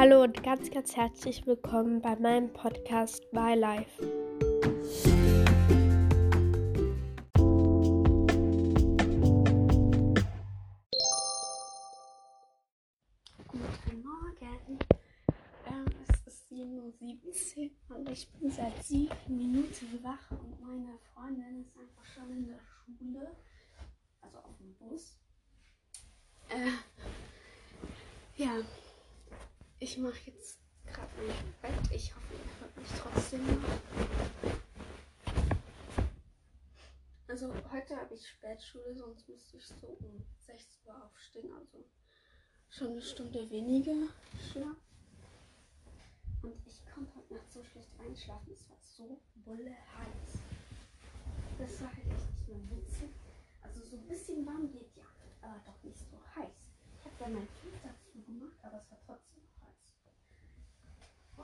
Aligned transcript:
Hallo 0.00 0.22
und 0.22 0.42
ganz, 0.42 0.70
ganz 0.70 0.96
herzlich 0.96 1.46
willkommen 1.46 2.00
bei 2.00 2.16
meinem 2.16 2.50
Podcast 2.54 3.22
My 3.34 3.54
Life. 3.54 4.00
Guten 13.46 14.02
Morgen. 14.02 14.78
Ähm, 15.66 15.84
es 16.08 16.32
ist 16.32 16.50
7.17 16.50 17.70
Uhr 17.90 17.96
und 17.96 18.08
ich 18.08 18.26
bin 18.32 18.50
seit 18.50 18.82
sieben 18.82 19.12
Minuten 19.28 20.02
wach 20.02 20.30
und 20.30 20.62
meine 20.62 20.98
Freundin 21.12 21.60
ist 21.60 21.76
einfach 21.76 22.06
schon 22.06 22.30
in 22.38 22.46
der 22.46 22.58
Schule, 22.58 23.36
also 24.22 24.38
auf 24.38 24.56
dem 24.56 24.74
Bus. 24.76 25.18
Äh, 26.48 26.70
ja, 28.42 28.52
ich 29.80 29.96
mache 29.96 30.30
jetzt 30.30 30.60
gerade 30.86 31.08
mein 31.16 31.54
Bett. 31.62 31.90
Ich 31.90 32.14
hoffe, 32.14 32.34
ihr 32.34 32.60
hört 32.60 32.76
mich 32.76 32.88
trotzdem 32.98 33.46
noch. 33.46 33.80
Also 37.26 37.54
heute 37.72 37.96
habe 37.96 38.14
ich 38.14 38.28
Spätschule, 38.28 38.94
sonst 38.94 39.26
müsste 39.28 39.56
ich 39.56 39.66
so 39.66 39.86
um 39.86 40.22
6 40.38 40.80
Uhr 40.84 41.04
aufstehen, 41.04 41.52
also 41.52 41.84
schon 42.68 42.88
eine 42.88 43.02
Stunde 43.02 43.48
weniger 43.50 44.08
Schlaf. 44.52 44.76
Und 46.42 46.66
ich 46.66 46.82
konnte 46.92 47.14
heute 47.16 47.34
Nacht 47.34 47.50
so 47.50 47.62
schlecht 47.62 47.88
einschlafen. 48.00 48.52
Es 48.52 48.68
war 48.68 48.78
so 48.80 49.20
bulle 49.36 49.70
heiß. 49.70 50.40
Das 51.58 51.80
war 51.80 51.88
halt 51.88 52.06
echt 52.06 52.30
nicht 52.30 52.48
mehr 52.48 52.78
witzig. 52.78 53.10
Also 53.62 53.82
so 53.84 53.96
ein 53.96 54.08
bisschen 54.08 54.44
warm 54.44 54.70
geht 54.70 54.94
ja, 54.96 55.04
aber 55.40 55.60
doch 55.64 55.82
nicht 55.82 55.98
so 55.98 56.18
heiß. 56.36 56.52
Ich 56.98 57.04
habe 57.06 57.14
ja 57.20 57.28
mein 57.28 57.48
Fenster 57.48 57.94
zugemacht, 58.12 58.62
aber 58.62 58.78
es 58.78 58.90
war 58.90 58.98
trotzdem. 59.06 59.29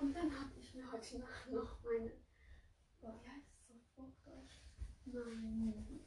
Und 0.01 0.15
dann 0.15 0.31
habe 0.39 0.51
ich 0.59 0.75
mir 0.75 0.93
heute 0.93 1.19
Nacht 1.19 1.51
noch 1.51 1.83
meine, 1.83 2.13
oh, 3.01 3.15
wie 3.23 3.31
heißt 3.31 3.49
es 3.57 3.71
auf 3.71 3.97
Hochdeutsch? 3.97 4.61
Mein, 5.07 6.01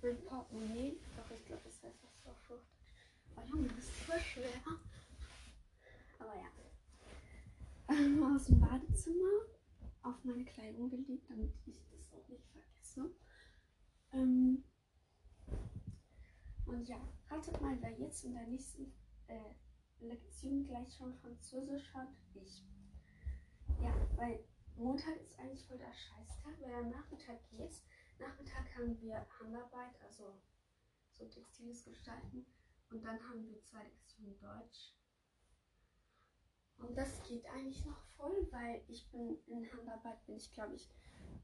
mein 0.00 0.24
Portemonnaie, 0.24 0.98
doch 1.14 1.30
ich 1.30 1.44
glaube, 1.44 1.62
das 1.64 1.82
heißt 1.82 1.98
was 2.02 2.32
auf 2.32 2.48
Hochdeutsch. 2.48 2.80
Oh 3.36 3.42
Junge, 3.46 3.68
das 3.68 3.84
ist 3.84 3.90
voll 3.90 4.20
schwer. 4.20 4.62
Aber 6.18 6.34
ja. 6.34 6.48
Ähm, 7.88 8.34
aus 8.34 8.46
dem 8.46 8.60
Badezimmer 8.60 9.44
auf 10.02 10.24
meine 10.24 10.44
Kleidung 10.44 10.88
gelegt, 10.88 11.28
damit 11.28 11.52
ich 11.66 11.82
das 11.90 12.12
auch 12.14 12.28
nicht 12.28 12.46
vergesse. 12.50 13.14
Ähm, 14.12 14.64
und 16.80 16.88
ja, 16.88 16.98
ratet 17.28 17.60
mal, 17.60 17.76
wer 17.82 17.92
jetzt 17.98 18.24
in 18.24 18.32
der 18.32 18.46
nächsten 18.46 18.90
äh, 19.26 19.52
Lektion 20.00 20.64
gleich 20.64 20.90
schon 20.96 21.14
Französisch 21.14 21.92
hat. 21.92 22.08
Ich. 22.32 22.64
Ja, 23.82 23.94
weil 24.16 24.42
Montag 24.76 25.20
ist 25.20 25.38
eigentlich 25.38 25.66
voll 25.66 25.76
der 25.76 25.92
Scheißtag, 25.92 26.58
weil 26.58 26.72
am 26.72 26.88
Nachmittag 26.88 27.38
geht's. 27.50 27.84
Nachmittag 28.18 28.64
haben 28.74 28.98
wir 28.98 29.26
Handarbeit, 29.38 29.94
also 30.02 30.40
so 31.12 31.26
textiles 31.26 31.84
Gestalten. 31.84 32.46
Und 32.90 33.04
dann 33.04 33.20
haben 33.28 33.46
wir 33.46 33.62
zwei 33.62 33.84
Lektionen 33.84 34.38
Deutsch. 34.38 34.94
Und 36.78 36.96
das 36.96 37.22
geht 37.24 37.44
eigentlich 37.44 37.84
noch 37.84 38.02
voll, 38.16 38.48
weil 38.52 38.82
ich 38.88 39.06
bin 39.10 39.36
in 39.48 39.70
Handarbeit, 39.70 40.24
bin 40.24 40.36
ich 40.36 40.50
glaube 40.50 40.76
ich 40.76 40.88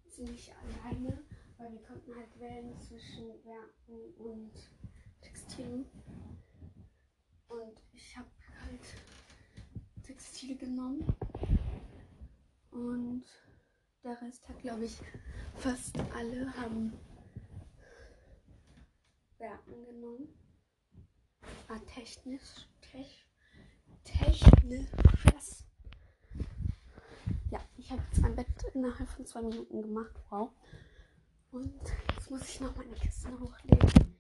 ziemlich 0.09 0.51
alleine, 0.55 1.23
weil 1.59 1.73
wir 1.73 1.83
konnten 1.83 2.17
halt 2.17 2.41
wählen 2.41 2.75
zwischen 2.81 3.45
Werken 3.45 4.15
und 4.17 4.55
Textil. 5.47 5.87
Und 7.49 7.83
ich 7.93 8.17
habe 8.17 8.29
halt 8.61 8.81
Textil 10.03 10.57
genommen. 10.57 11.07
Und 12.71 13.25
der 14.03 14.21
Rest 14.21 14.49
hat, 14.49 14.61
glaube 14.61 14.85
ich, 14.85 14.99
fast 15.55 15.97
alle 16.15 16.53
haben 16.57 16.93
Werken 19.39 19.85
genommen. 19.85 20.29
Ah, 21.69 21.79
technisch, 21.87 22.67
tech, 22.81 23.27
technisches. 24.03 25.65
Ja, 27.51 27.61
ich 27.77 27.91
habe 27.93 28.03
jetzt 28.11 28.21
mein 28.21 28.35
Bett 28.35 28.49
innerhalb 28.75 29.09
von 29.09 29.25
zwei 29.25 29.43
Minuten 29.43 29.83
gemacht. 29.83 30.21
Wow. 30.29 30.51
Und 31.53 31.81
jetzt 32.17 32.31
muss 32.31 32.49
ich 32.49 32.61
noch 32.61 32.75
meine 32.77 32.95
Kisten 32.95 33.39
hochlegen. 33.39 34.16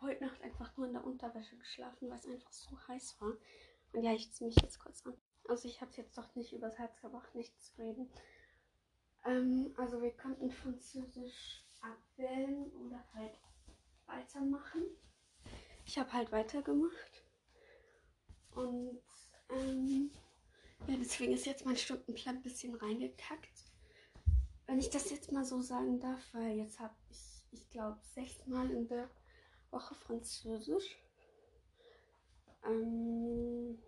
Habe 0.00 0.12
heute 0.12 0.24
Nacht 0.24 0.42
einfach 0.42 0.76
nur 0.76 0.86
in 0.86 0.92
der 0.92 1.04
Unterwäsche 1.04 1.56
geschlafen, 1.56 2.08
weil 2.08 2.18
es 2.18 2.26
einfach 2.26 2.52
so 2.52 2.76
heiß 2.88 3.20
war. 3.20 3.34
Und 3.92 4.02
ja, 4.02 4.12
ich 4.12 4.32
ziehe 4.32 4.48
mich 4.48 4.60
jetzt 4.60 4.78
kurz 4.78 5.04
an. 5.06 5.14
Also 5.48 5.68
ich 5.68 5.80
habe 5.80 5.90
es 5.90 5.96
jetzt 5.96 6.16
doch 6.16 6.34
nicht 6.34 6.52
übers 6.52 6.78
Herz 6.78 7.00
gebracht, 7.00 7.34
nicht 7.34 7.60
zu 7.60 7.78
reden. 7.78 8.10
Ähm, 9.24 9.74
also 9.76 10.00
wir 10.00 10.16
konnten 10.16 10.50
Französisch 10.50 11.64
abwählen 11.80 12.70
oder 12.72 13.04
halt 13.14 13.38
weitermachen. 14.06 14.82
Ich 15.84 15.98
habe 15.98 16.12
halt 16.12 16.30
weitergemacht. 16.32 17.24
Und 18.52 19.00
ähm, 19.50 20.10
ja, 20.86 20.96
deswegen 20.96 21.32
ist 21.32 21.46
jetzt 21.46 21.66
mein 21.66 21.76
Stundenplan 21.76 22.36
ein 22.36 22.42
bisschen 22.42 22.74
reingekackt. 22.74 23.64
Wenn 24.66 24.78
ich 24.78 24.90
das 24.90 25.10
jetzt 25.10 25.32
mal 25.32 25.44
so 25.44 25.60
sagen 25.60 25.98
darf, 25.98 26.22
weil 26.32 26.56
jetzt 26.56 26.78
habe 26.78 26.94
ich, 27.10 27.18
ich 27.50 27.68
glaube, 27.70 27.98
sechsmal 28.14 28.70
in 28.70 28.86
der 28.86 29.10
Woche 29.70 29.94
Französisch. 29.94 30.98
Ähm, 32.64 33.82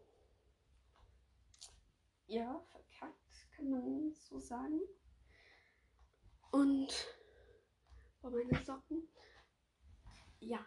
ja, 2.27 2.61
verkackt, 2.71 3.51
kann 3.57 3.71
man 3.71 4.15
so 4.15 4.39
sagen. 4.39 4.81
Und 6.51 6.93
bei 8.21 8.31
meine 8.31 8.65
Socken. 8.65 9.09
Ja. 10.39 10.65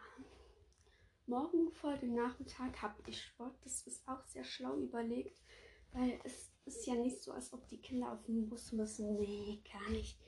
Morgen 1.28 1.72
vor 1.72 1.98
dem 1.98 2.14
Nachmittag 2.14 2.82
habe 2.82 3.02
ich 3.08 3.22
Sport. 3.22 3.56
Das 3.64 3.82
ist 3.88 4.08
auch 4.08 4.24
sehr 4.26 4.44
schlau 4.44 4.78
überlegt, 4.78 5.42
weil 5.92 6.20
es 6.24 6.52
ist 6.66 6.86
ja 6.86 6.96
nicht 6.96 7.24
so, 7.24 7.32
als 7.32 7.52
ob 7.52 7.68
die 7.68 7.82
Kinder 7.82 8.12
auf 8.12 8.24
den 8.26 8.48
Bus 8.48 8.72
müssen. 8.72 9.16
Nee, 9.16 9.64
gar 9.72 9.90
nicht. 9.90 10.20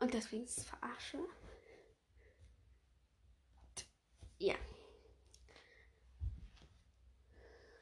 Und 0.00 0.12
deswegen 0.12 0.44
ist 0.44 0.58
es 0.58 0.64
verarsche. 0.64 1.18
Ja. 4.38 4.54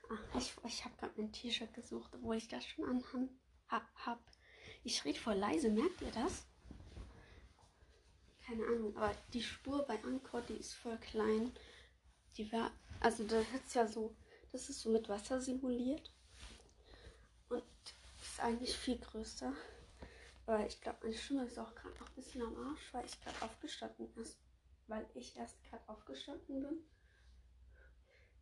Ah, 0.09 0.39
ich 0.39 0.55
ich 0.65 0.85
habe 0.85 0.97
gerade 0.97 1.13
mein 1.17 1.33
T-Shirt 1.33 1.73
gesucht, 1.75 2.11
obwohl 2.15 2.37
ich 2.37 2.49
das 2.49 2.65
schon 2.65 2.85
anhab. 2.85 3.85
Hab. 4.05 4.21
Ich 4.85 5.05
rede 5.05 5.19
voll 5.19 5.35
leise, 5.35 5.69
merkt 5.69 6.01
ihr 6.01 6.13
das? 6.13 6.47
Keine 8.47 8.65
Ahnung, 8.65 8.97
aber 8.97 9.13
die 9.33 9.43
Spur 9.43 9.83
bei 9.83 10.03
Anchor, 10.05 10.41
die 10.43 10.55
ist 10.55 10.75
voll 10.75 10.97
klein. 10.99 11.53
Die 12.37 12.51
war, 12.53 12.71
also 13.01 13.25
das 13.25 13.45
ist 13.53 13.75
ja 13.75 13.87
so, 13.87 14.15
das 14.53 14.69
ist 14.69 14.81
so 14.81 14.91
mit 14.91 15.09
Wasser 15.09 15.41
simuliert. 15.41 16.13
Und 17.49 17.65
ist 18.23 18.41
eigentlich 18.41 18.77
viel 18.77 18.99
größer. 18.99 19.53
Aber 20.47 20.65
ich 20.65 20.81
glaube, 20.81 20.99
meine 21.03 21.17
Stimme 21.17 21.45
ist 21.45 21.59
auch 21.59 21.75
gerade 21.75 21.99
noch 21.99 22.09
ein 22.09 22.15
bisschen 22.15 22.43
am 22.43 22.57
Arsch, 22.69 22.93
weil 22.93 23.05
ich 23.05 23.21
gerade 23.21 23.43
aufgestanden 23.43 24.15
ist. 24.17 24.39
Weil 24.87 25.09
ich 25.15 25.37
erst 25.37 25.63
gerade 25.65 25.89
aufgestanden 25.89 26.63
bin. 26.63 26.87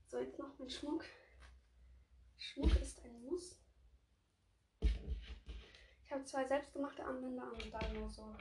So, 0.07 0.19
jetzt 0.19 0.39
noch 0.39 0.59
mein 0.59 0.71
Schmuck. 0.71 1.05
Schmuck 2.37 2.77
ist 2.81 3.03
ein 3.05 3.23
Muss. 3.23 3.59
Ich 4.81 6.13
habe 6.13 6.25
zwei 6.25 6.47
selbstgemachte 6.47 7.05
Armbänder 7.05 7.51
und 7.51 7.73
dann 7.73 7.93
nur 7.95 8.11
so 8.11 8.37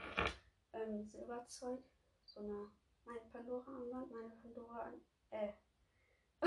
ähm, 0.72 1.04
Silberzeug. 1.06 1.82
So 2.24 2.40
eine 2.40 2.70
meine 3.04 3.20
Pandora-Armband, 3.32 4.10
meine 4.10 4.30
Pandora 4.42 4.92
äh, 5.30 5.52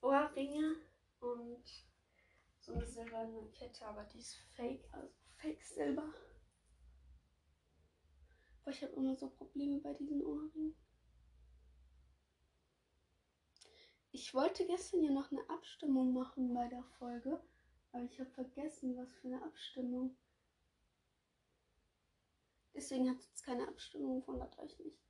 Ohrringe 0.00 0.76
und 1.20 1.64
so 2.58 2.74
eine 2.74 2.86
silberne 2.86 3.50
Kette, 3.52 3.86
aber 3.86 4.04
die 4.04 4.18
ist 4.18 4.36
fake, 4.54 4.84
also 4.92 5.08
fake 5.36 5.62
Silber. 5.62 6.12
Aber 8.70 8.76
ich 8.76 8.84
habe 8.84 8.94
immer 8.94 9.16
so 9.16 9.28
Probleme 9.28 9.80
bei 9.80 9.92
diesen 9.94 10.24
Ohrringen. 10.24 10.76
Ich 14.12 14.32
wollte 14.32 14.64
gestern 14.64 15.02
ja 15.02 15.10
noch 15.10 15.32
eine 15.32 15.42
Abstimmung 15.50 16.12
machen 16.12 16.54
bei 16.54 16.68
der 16.68 16.84
Folge, 16.84 17.42
aber 17.90 18.04
ich 18.04 18.20
habe 18.20 18.30
vergessen, 18.30 18.96
was 18.96 19.12
für 19.14 19.26
eine 19.26 19.42
Abstimmung. 19.42 20.16
Deswegen 22.72 23.10
hat 23.10 23.18
es 23.18 23.42
keine 23.42 23.66
Abstimmung, 23.66 24.24
wundert 24.28 24.56
euch 24.60 24.78
nicht. 24.78 25.02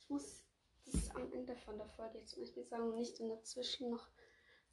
Ich 0.00 0.10
muss 0.10 0.44
das 0.84 1.08
am 1.14 1.32
Ende 1.32 1.54
von 1.54 1.78
der 1.78 1.86
Folge 1.86 2.24
zum 2.24 2.42
Beispiel 2.42 2.64
sagen 2.64 2.88
und 2.88 2.96
nicht 2.96 3.20
in 3.20 3.28
dazwischen 3.28 3.90
noch 3.90 4.08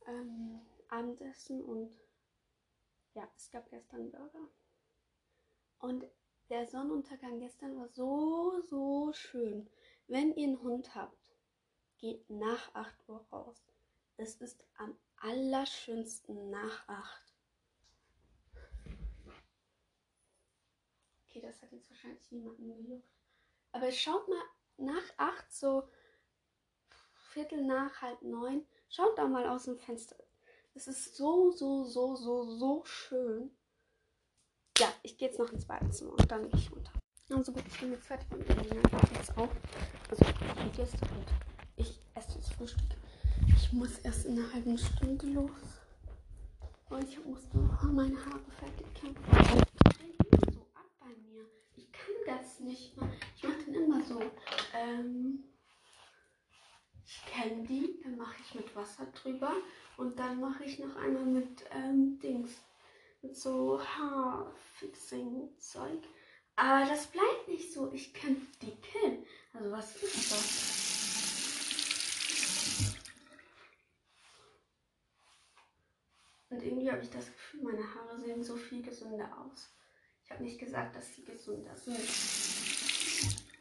ähm, 0.08 0.62
Abendessen 0.88 1.64
und 1.64 1.96
ja, 3.14 3.30
es 3.36 3.52
gab 3.52 3.70
gestern 3.70 4.10
Burger. 4.10 4.50
Und 5.78 6.10
der 6.50 6.66
Sonnenuntergang 6.66 7.40
gestern 7.40 7.78
war 7.78 7.88
so, 7.90 8.60
so 8.62 9.14
schön. 9.14 9.70
Wenn 10.08 10.34
ihr 10.36 10.48
einen 10.48 10.62
Hund 10.62 10.96
habt, 10.96 11.18
geht 11.98 12.30
nach 12.30 12.74
8 12.74 12.96
Uhr 13.08 13.26
raus. 13.32 13.64
Es 14.18 14.36
ist 14.36 14.66
am 14.78 14.98
allerschönsten 15.18 16.50
nach 16.50 16.88
8. 16.88 17.36
Okay, 21.28 21.42
das 21.42 21.62
hat 21.62 21.72
jetzt 21.72 21.90
wahrscheinlich 21.90 22.32
niemanden 22.32 22.68
gejuckt. 22.68 23.10
Aber 23.72 23.92
schaut 23.92 24.28
mal 24.28 24.44
nach 24.78 25.04
8, 25.18 25.52
so 25.54 25.88
Viertel 27.14 27.64
nach 27.64 28.02
halb 28.02 28.24
neun, 28.24 28.66
schaut 28.90 29.16
da 29.18 29.28
mal 29.28 29.48
aus 29.48 29.66
dem 29.66 29.78
Fenster. 29.78 30.16
Es 30.74 30.88
ist 30.88 31.16
so, 31.16 31.52
so, 31.52 31.84
so, 31.84 32.16
so, 32.16 32.44
so 32.58 32.84
schön. 32.86 33.56
Ja, 34.80 34.88
ich 35.04 35.18
gehe 35.18 35.28
jetzt 35.28 35.38
noch 35.38 35.52
ins 35.52 35.66
Badezimmer 35.66 36.12
und 36.12 36.32
dann 36.32 36.50
gehe 36.50 36.58
ich 36.58 36.72
runter. 36.72 36.94
Also 37.30 37.52
gut, 37.52 37.64
ich 37.68 37.80
bin 37.82 37.92
jetzt 37.92 38.08
fertig 38.08 38.26
mit 38.32 38.48
dem 38.48 38.60
Ich 38.62 39.18
jetzt 39.18 39.38
auch. 39.38 39.50
Also 40.10 40.26
ich 40.72 40.78
jetzt 40.78 40.94
und 41.02 41.26
ich 41.76 42.00
esse 42.16 42.38
das 42.38 42.50
Frühstück. 42.54 42.88
Ich 43.58 43.74
muss 43.74 44.00
erst 44.00 44.26
in 44.26 44.40
einer 44.40 44.54
halben 44.54 44.78
Stunde 44.78 45.28
los. 45.28 45.82
Und 46.90 47.10
ich 47.10 47.24
muss 47.26 47.42
noch 47.54 47.84
meine 47.92 48.16
Haare 48.26 48.40
fertig 48.58 48.86
kämpfen. 48.96 49.22
immer 49.30 50.54
so 50.54 50.62
ab 50.74 50.90
bei 51.02 51.08
mir. 51.08 51.44
Ich 51.76 51.92
kann 51.92 52.16
das 52.26 52.62
nicht. 52.62 52.94
Ich 53.36 53.44
mache 53.44 53.64
den 53.66 53.84
immer 53.84 54.02
so. 54.06 54.22
Ähm, 54.74 55.44
ich 57.06 57.22
kenne 57.26 57.64
die, 57.68 58.00
dann 58.02 58.16
mache 58.16 58.38
ich 58.46 58.56
mit 58.56 58.74
Wasser 58.76 59.08
drüber 59.08 59.52
und 59.98 60.18
dann 60.18 60.40
mache 60.40 60.64
ich 60.64 60.80
noch 60.80 60.96
einmal 60.96 61.26
mit 61.26 61.66
ähm, 61.72 62.18
Dings, 62.20 62.62
so 63.22 63.82
Haarfixing-Zeug. 63.82 66.04
Aber 66.56 66.86
das 66.86 67.08
bleibt 67.08 67.48
nicht 67.48 67.74
so. 67.74 67.92
Ich 67.94 68.14
kann 68.14 68.48
die 68.62 68.76
killen. 68.76 69.26
Also 69.54 69.72
was 69.72 69.96
ist 69.96 70.32
das? 70.32 70.80
Und 76.50 76.64
irgendwie 76.64 76.92
habe 76.92 77.02
ich 77.02 77.10
das 77.10 77.28
Gefühl, 77.28 77.64
meine 77.64 77.94
Haare 77.94 78.20
sehen 78.20 78.44
so 78.44 78.56
viel 78.56 78.82
gesünder 78.82 79.30
aus. 79.40 79.74
Ich 80.24 80.32
habe 80.32 80.44
nicht 80.44 80.60
gesagt, 80.60 80.96
dass 80.96 81.16
sie 81.16 81.24
gesünder 81.24 81.76
sind. 81.76 82.00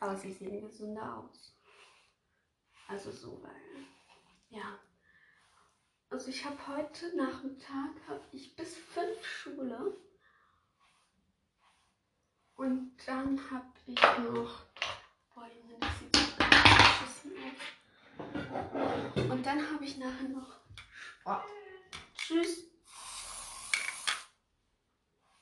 Aber 0.00 0.16
sie 0.16 0.32
sehen 0.32 0.60
gesünder 0.60 1.18
aus. 1.18 1.54
Also 2.88 3.12
so, 3.12 3.42
weil, 3.42 3.84
ja. 4.48 4.78
Also 6.18 6.30
ich 6.30 6.44
habe 6.44 6.56
heute 6.66 7.16
Nachmittag, 7.16 7.90
habe 8.08 8.24
ich 8.32 8.56
bis 8.56 8.76
fünf 8.76 9.24
Schule. 9.24 9.96
Und 12.56 12.96
dann 13.06 13.38
habe 13.52 13.68
ich 13.86 14.02
noch. 14.24 14.66
Und 19.30 19.46
dann 19.46 19.72
habe 19.72 19.84
ich 19.84 19.96
nachher 19.98 20.28
noch 20.30 20.56
Sport. 20.90 21.44
Tschüss. 22.16 22.64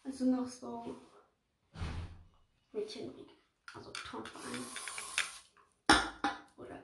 Also 0.04 0.26
noch 0.26 0.46
so 0.46 0.94
Mädchenrieg. 2.72 3.30
Also 3.72 3.90
Turnverein 3.92 4.66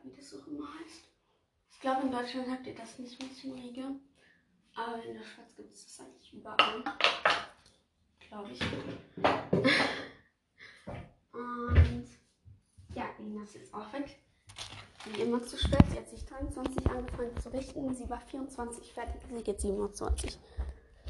wie 0.05 0.17
das 0.17 0.35
auch 0.35 0.47
immer 0.47 0.67
heißt. 0.81 1.05
Ich 1.71 1.71
glaube, 1.82 2.06
in 2.06 2.12
Deutschland 2.12 2.49
habt 2.50 2.67
ihr 2.67 2.75
das 2.75 2.99
nicht 2.99 3.20
Mädchenriege. 3.20 3.96
Aber 4.75 5.05
in 5.05 5.14
der 5.14 5.25
Schweiz 5.25 5.55
gibt 5.55 5.75
es 5.75 5.84
das 5.84 6.00
eigentlich 6.00 6.32
überall. 6.32 6.82
Glaube 8.26 8.50
ich. 8.52 8.61
Und 11.32 12.08
ja, 12.94 13.05
Lina 13.19 13.43
ist 13.43 13.55
jetzt 13.55 13.75
auch 13.75 13.93
weg. 13.93 14.17
Wie 15.05 15.20
immer 15.20 15.43
zu 15.43 15.58
spät. 15.58 15.84
Sie 15.90 15.99
hat 15.99 16.08
sich 16.08 16.25
23 16.25 16.88
angefangen 16.88 17.38
zu 17.38 17.52
richten. 17.52 17.94
Sie 17.94 18.08
war 18.08 18.20
24 18.20 18.93
fertig. 18.94 19.20
Sie 19.31 19.43
geht 19.43 19.61
27. 19.61 20.38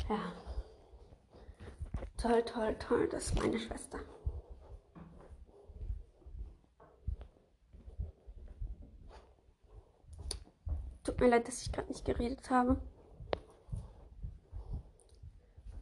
Ja. 0.08 0.32
Toll, 2.16 2.42
toll, 2.44 2.74
toll. 2.78 3.08
Das 3.08 3.26
ist 3.26 3.36
meine 3.36 3.60
Schwester. 3.60 4.00
Mir 11.22 11.28
leid, 11.28 11.46
dass 11.46 11.62
ich 11.62 11.72
gerade 11.72 11.88
nicht 11.88 12.04
geredet 12.04 12.50
habe. 12.50 12.80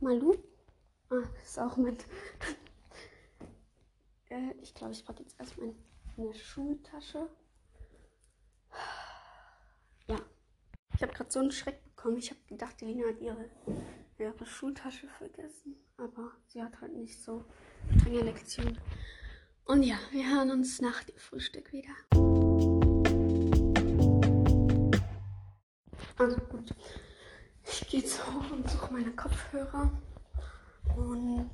Malu? 0.00 0.34
Ah, 1.08 1.22
das 1.34 1.50
ist 1.50 1.58
auch 1.58 1.76
mit. 1.76 2.00
äh, 4.28 4.52
ich 4.60 4.74
glaube, 4.74 4.92
ich 4.92 5.04
packe 5.04 5.22
jetzt 5.22 5.38
erstmal 5.40 5.74
eine 6.16 6.34
Schultasche. 6.34 7.28
Ja. 10.06 10.20
Ich 10.94 11.02
habe 11.02 11.12
gerade 11.12 11.30
so 11.30 11.40
einen 11.40 11.50
Schreck 11.50 11.82
bekommen. 11.84 12.18
Ich 12.18 12.30
habe 12.30 12.40
gedacht, 12.46 12.80
die 12.80 12.84
Lina 12.84 13.08
hat 13.08 13.20
ihre, 13.20 13.50
ihre 14.18 14.46
Schultasche 14.46 15.08
vergessen. 15.08 15.76
Aber 15.96 16.32
sie 16.46 16.62
hat 16.62 16.80
halt 16.80 16.94
nicht 16.94 17.22
so 17.22 17.44
strenge 17.98 18.20
Lektion. 18.20 18.78
Und 19.64 19.84
ja, 19.84 19.98
wir 20.10 20.28
hören 20.28 20.50
uns 20.50 20.80
nach 20.80 21.02
dem 21.04 21.16
Frühstück 21.16 21.72
wieder. 21.72 21.94
Also 26.20 26.36
gut. 26.36 26.74
Ich 27.64 27.88
gehe 27.88 28.00
jetzt 28.00 28.26
hoch 28.26 28.50
und 28.50 28.68
suche 28.68 28.92
meine 28.92 29.10
Kopfhörer. 29.12 29.90
Und 30.94 31.50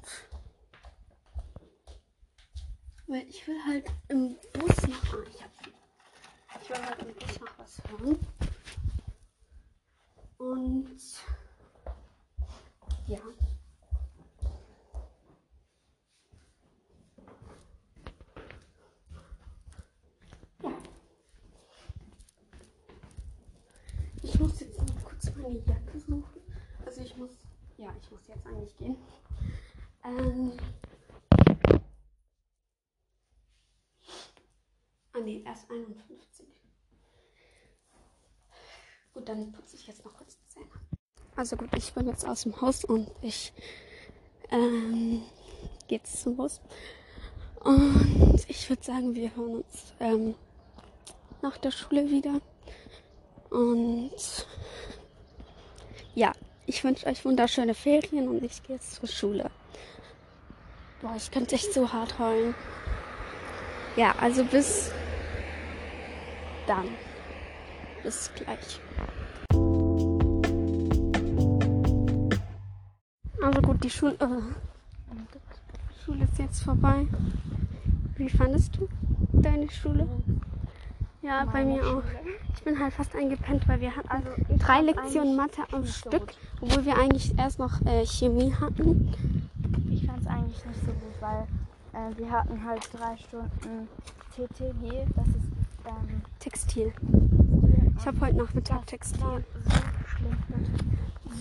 weil 3.06 3.28
ich 3.28 3.46
will 3.46 3.64
halt 3.64 3.88
im 4.08 4.36
Bus 4.52 4.88
noch. 4.88 5.14
Ah, 5.14 5.22
ich, 5.30 5.44
hab, 5.44 6.62
ich 6.62 6.68
will 6.68 6.84
halt 6.84 7.00
im 7.00 7.14
Bus 7.14 7.40
noch 7.40 7.58
was 7.58 7.80
hören. 7.88 8.18
Und 10.38 11.00
ja. 13.06 13.20
Ich 24.22 24.40
muss 24.40 24.58
jetzt 24.58 24.76
meine 25.46 25.60
Jacke 25.60 25.98
suchen. 26.00 26.40
Also 26.84 27.02
ich 27.02 27.16
muss, 27.16 27.30
ja, 27.78 27.94
ich 28.00 28.10
muss 28.10 28.26
jetzt 28.26 28.46
eigentlich 28.46 28.76
gehen. 28.76 28.96
Ähm. 30.04 30.52
Ah 35.12 35.20
ne, 35.20 35.42
erst 35.44 35.70
51. 35.70 36.46
Gut, 39.14 39.28
dann 39.28 39.52
putze 39.52 39.76
ich 39.76 39.86
jetzt 39.86 40.04
noch 40.04 40.14
kurz 40.14 40.36
die 40.36 40.48
Zähne. 40.48 40.70
Also 41.36 41.56
gut, 41.56 41.70
ich 41.76 41.92
bin 41.94 42.06
jetzt 42.08 42.26
aus 42.26 42.42
dem 42.42 42.60
Haus 42.60 42.84
und 42.84 43.10
ich 43.22 43.52
ähm, 44.50 45.22
gehe 45.86 45.98
jetzt 45.98 46.20
zum 46.20 46.36
Bus. 46.36 46.60
Und 47.60 48.44
ich 48.48 48.68
würde 48.68 48.82
sagen, 48.82 49.14
wir 49.14 49.34
hören 49.34 49.56
uns 49.56 49.94
ähm, 50.00 50.34
nach 51.40 51.56
der 51.58 51.70
Schule 51.70 52.10
wieder. 52.10 52.40
Und 53.50 54.12
ich 56.76 56.84
wünsche 56.84 57.06
euch 57.06 57.24
wunderschöne 57.24 57.72
Ferien 57.72 58.28
und 58.28 58.44
ich 58.44 58.62
gehe 58.62 58.76
jetzt 58.76 58.96
zur 58.96 59.08
Schule. 59.08 59.50
Boah, 61.00 61.14
ich 61.16 61.30
könnte 61.30 61.54
echt 61.54 61.72
so 61.72 61.90
hart 61.90 62.18
heulen. 62.18 62.54
Ja, 63.96 64.14
also 64.20 64.44
bis 64.44 64.90
dann. 66.66 66.88
Bis 68.02 68.30
gleich. 68.34 68.78
Also 73.42 73.62
gut, 73.62 73.82
die 73.82 73.88
Schule, 73.88 74.12
äh, 74.20 74.26
die 75.14 76.04
Schule 76.04 76.24
ist 76.24 76.38
jetzt 76.38 76.62
vorbei. 76.62 77.06
Wie 78.16 78.28
fandest 78.28 78.76
du 78.76 78.86
deine 79.32 79.70
Schule? 79.70 80.06
Ja, 81.26 81.44
bei 81.44 81.64
mir 81.64 81.82
Schule. 81.82 81.96
auch. 81.98 82.02
Ich 82.54 82.62
bin 82.62 82.78
halt 82.78 82.94
fast 82.94 83.16
eingepennt, 83.16 83.66
weil 83.66 83.80
wir 83.80 83.96
hatten 83.96 84.08
also 84.08 84.28
drei 84.58 84.80
Lektionen 84.80 85.34
Mathe 85.34 85.62
am 85.72 85.84
Stück, 85.84 86.32
so 86.60 86.66
obwohl 86.66 86.84
wir 86.84 86.96
eigentlich 86.96 87.36
erst 87.36 87.58
noch 87.58 87.84
äh, 87.84 88.06
Chemie 88.06 88.54
hatten. 88.54 89.12
Ich 89.90 90.06
fand 90.06 90.20
es 90.22 90.26
eigentlich 90.28 90.64
nicht 90.64 90.80
so 90.80 90.92
gut, 90.92 91.14
weil 91.20 91.46
äh, 91.94 92.16
wir 92.16 92.30
hatten 92.30 92.64
halt 92.64 92.88
drei 92.92 93.16
Stunden 93.16 93.88
TTG, 94.36 95.06
das 95.16 95.26
ist 95.28 95.50
ähm, 95.84 96.22
Textil. 96.38 96.92
Ich 97.98 98.06
habe 98.06 98.20
heute 98.20 98.36
Nachmittag 98.36 98.86
Textil. 98.86 99.44
So 99.64 100.06
schlimm. 100.06 100.36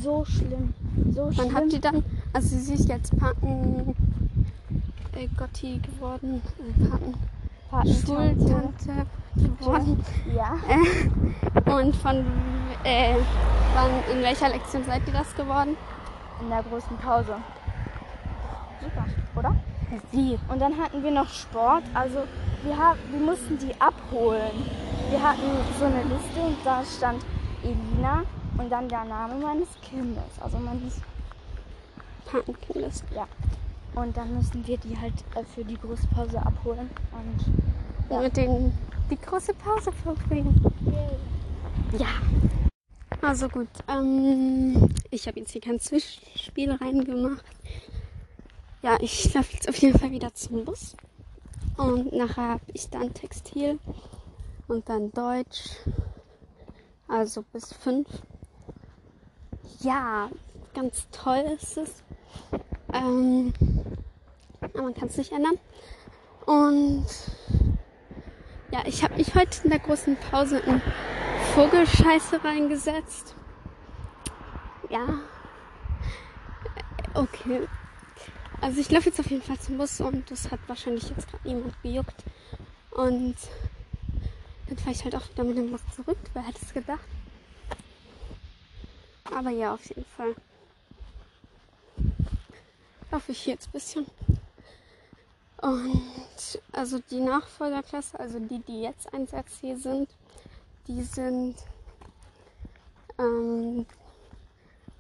So 0.01 0.25
schlimm. 0.25 0.73
So 1.13 1.31
schlimm. 1.31 1.45
Wann 1.45 1.55
habt 1.55 1.73
ihr 1.73 1.81
dann, 1.81 2.03
also 2.33 2.57
sie 2.57 2.73
ist 2.73 2.89
jetzt 2.89 3.15
Paten 3.19 3.95
äh, 5.13 5.27
Gotti 5.37 5.79
geworden, 5.79 6.41
äh, 6.57 6.89
Paten, 6.89 7.13
Paten 7.69 7.93
Schultante 7.93 9.05
geworden. 9.35 10.03
Ja. 10.33 10.55
Äh, 10.67 11.71
und 11.71 11.95
von 11.95 12.25
äh, 12.83 13.15
wann, 13.73 13.91
in 14.15 14.21
welcher 14.23 14.49
Lektion 14.49 14.83
seid 14.85 15.01
ihr 15.07 15.13
das 15.13 15.35
geworden? 15.35 15.75
In 16.41 16.49
der 16.49 16.63
großen 16.63 16.97
Pause. 16.97 17.35
Super, 18.81 19.05
oder? 19.35 19.55
Wie? 20.11 20.37
Und 20.49 20.59
dann 20.59 20.77
hatten 20.77 21.03
wir 21.03 21.11
noch 21.11 21.29
Sport. 21.29 21.83
Also 21.93 22.23
wir, 22.63 22.77
haben, 22.77 22.99
wir 23.11 23.19
mussten 23.19 23.57
die 23.57 23.79
abholen. 23.79 24.51
Wir 25.09 25.21
hatten 25.21 25.41
so 25.79 25.85
eine 25.85 26.03
Liste 26.03 26.39
und 26.41 26.57
da 26.63 26.83
stand 26.83 27.23
Elina 27.63 28.23
und 28.57 28.69
dann 28.69 28.89
der 28.89 29.05
Name 29.05 29.35
meines 29.35 29.69
Kindes. 29.81 30.23
Also 30.41 30.57
meines 30.57 31.01
Patenkindes. 32.25 33.03
Ja. 33.13 33.27
Und 33.95 34.17
dann 34.17 34.35
müssen 34.35 34.65
wir 34.67 34.77
die 34.77 34.97
halt 34.99 35.13
äh, 35.35 35.43
für 35.43 35.63
die 35.63 35.77
große 35.77 36.07
Pause 36.07 36.37
abholen. 36.39 36.89
Und 37.11 38.11
ja. 38.11 38.21
mit 38.21 38.35
denen 38.35 38.73
die 39.09 39.19
große 39.19 39.53
Pause 39.53 39.91
verbringen. 39.91 40.62
Ja. 41.97 42.21
Also 43.21 43.50
gut, 43.50 43.67
ähm, 43.88 44.89
ich 45.09 45.27
habe 45.27 45.39
jetzt 45.39 45.51
hier 45.51 45.62
kein 45.62 45.79
Zwischenspiel 45.79 46.71
reingemacht. 46.71 47.45
Ja, 48.81 48.97
ich 49.01 49.33
laufe 49.33 49.53
jetzt 49.53 49.67
auf 49.67 49.77
jeden 49.77 49.97
Fall 49.97 50.12
wieder 50.12 50.33
zum 50.33 50.63
Bus. 50.63 50.95
Und 51.77 52.13
nachher 52.13 52.50
habe 52.50 52.65
ich 52.74 52.89
dann 52.89 53.13
Textil 53.13 53.79
und 54.67 54.88
dann 54.88 55.12
Deutsch. 55.12 55.71
Also 57.07 57.43
bis 57.53 57.74
fünf. 57.74 58.07
Ja, 59.79 60.29
ganz 60.74 61.07
toll 61.12 61.43
ist 61.59 61.77
es. 61.77 62.03
Ähm, 62.93 63.53
aber 64.62 64.83
man 64.83 64.93
kann 64.93 65.07
es 65.07 65.17
nicht 65.17 65.31
ändern. 65.31 65.57
Und 66.45 67.05
ja, 68.75 68.82
ich 68.86 69.03
habe 69.03 69.15
mich 69.15 69.34
heute 69.36 69.63
in 69.63 69.70
der 69.70 69.79
großen 69.79 70.17
Pause 70.17 70.58
in 70.58 70.82
Vogelscheiße 71.53 72.44
reingesetzt. 72.44 73.34
Ja. 74.89 75.20
Okay. 77.13 77.67
Also 78.60 78.82
ich 78.82 78.91
laufe 78.91 79.05
jetzt 79.05 79.20
auf 79.20 79.29
jeden 79.29 79.44
Fall 79.44 79.58
zum 79.60 79.77
Bus 79.77 80.01
und 80.01 80.29
das 80.29 80.51
hat 80.51 80.60
wahrscheinlich 80.67 81.10
jetzt 81.10 81.29
gerade 81.29 81.48
niemand 81.48 81.82
gejuckt. 81.84 82.24
Und 82.91 83.36
dann 84.67 84.77
fahre 84.77 84.91
ich 84.91 85.03
halt 85.05 85.15
auch 85.15 85.29
wieder 85.29 85.46
mit 85.46 85.58
dem 85.58 85.72
Bus 85.72 85.82
zurück. 85.96 86.17
Wer 86.34 86.46
hätte 86.46 86.60
es 86.62 86.74
gedacht? 86.74 87.08
Aber 89.34 89.51
ja, 89.51 89.74
auf 89.74 89.86
jeden 89.86 90.05
Fall 90.17 90.36
laufe 93.10 93.32
ich 93.32 93.46
jetzt 93.46 93.70
ein 93.70 93.72
bisschen. 93.72 94.05
Und 95.62 96.62
also 96.74 97.00
die 97.09 97.21
Nachfolgerklasse, 97.21 98.19
also 98.19 98.39
die, 98.39 98.59
die 98.59 98.81
jetzt 98.81 99.13
1RC 99.13 99.77
sind, 99.77 100.09
die 100.88 101.01
sind, 101.03 101.55
ähm, 103.17 103.85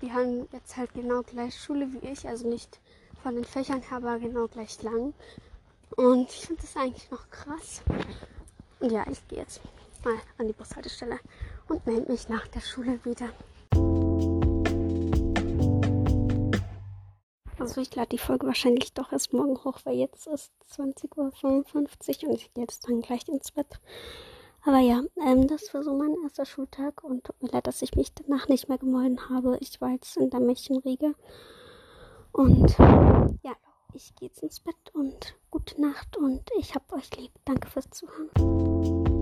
die 0.01 0.11
haben 0.11 0.47
jetzt 0.51 0.77
halt 0.77 0.93
genau 0.93 1.21
gleich 1.21 1.59
Schule 1.59 1.91
wie 1.93 2.07
ich, 2.07 2.27
also 2.27 2.47
nicht 2.47 2.79
von 3.21 3.35
den 3.35 3.45
Fächern 3.45 3.81
her, 3.81 3.97
aber 3.97 4.19
genau 4.19 4.47
gleich 4.47 4.81
lang. 4.81 5.13
Und 5.95 6.29
ich 6.29 6.47
finde 6.47 6.61
das 6.61 6.75
eigentlich 6.75 7.09
noch 7.11 7.29
krass. 7.29 7.81
Und 8.79 8.91
ja, 8.91 9.05
ich 9.09 9.27
gehe 9.27 9.39
jetzt 9.39 9.61
mal 10.03 10.15
an 10.37 10.47
die 10.47 10.53
Bushaltestelle 10.53 11.19
und 11.67 11.85
melde 11.85 12.11
mich 12.11 12.29
nach 12.29 12.47
der 12.47 12.61
Schule 12.61 13.03
wieder. 13.03 13.29
Also 17.65 17.81
ich 17.81 17.95
lade 17.95 18.09
die 18.09 18.19
Folge 18.19 18.45
wahrscheinlich 18.45 18.93
doch 18.93 19.11
erst 19.11 19.33
morgen 19.33 19.57
hoch, 19.63 19.79
weil 19.85 19.95
jetzt 19.95 20.27
ist 20.27 20.51
20.55 20.71 22.23
Uhr 22.23 22.29
und 22.29 22.35
ich 22.35 22.53
gehe 22.53 22.63
jetzt 22.63 22.87
dann 22.87 23.01
gleich 23.01 23.27
ins 23.27 23.49
Bett. 23.51 23.79
Aber 24.63 24.77
ja, 24.77 25.01
ähm, 25.25 25.47
das 25.47 25.73
war 25.73 25.81
so 25.81 25.95
mein 25.95 26.13
erster 26.21 26.45
Schultag 26.45 27.03
und 27.03 27.23
tut 27.23 27.41
mir 27.41 27.49
leid, 27.49 27.65
dass 27.65 27.81
ich 27.81 27.95
mich 27.95 28.13
danach 28.13 28.49
nicht 28.49 28.69
mehr 28.69 28.77
gemeldet 28.77 29.31
habe. 29.31 29.57
Ich 29.61 29.81
war 29.81 29.89
jetzt 29.89 30.15
in 30.15 30.29
der 30.29 30.41
Mädchenriege. 30.41 31.15
Und 32.33 32.77
ja, 32.77 33.53
ich 33.93 34.13
gehe 34.13 34.27
jetzt 34.27 34.43
ins 34.43 34.59
Bett 34.59 34.93
und 34.93 35.35
gute 35.49 35.81
Nacht 35.81 36.17
und 36.17 36.43
ich 36.59 36.75
hab 36.75 36.93
euch 36.93 37.17
lieb. 37.17 37.31
Danke 37.45 37.67
fürs 37.67 37.89
Zuhören. 37.89 39.14